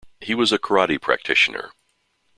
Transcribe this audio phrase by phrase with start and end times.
[0.19, 1.73] He was a karate practitioner.